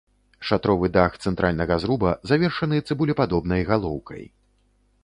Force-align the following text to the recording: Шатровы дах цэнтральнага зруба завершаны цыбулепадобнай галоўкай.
Шатровы 0.51 0.89
дах 0.95 1.17
цэнтральнага 1.27 1.77
зруба 1.83 2.15
завершаны 2.33 2.81
цыбулепадобнай 2.89 3.61
галоўкай. 3.71 4.23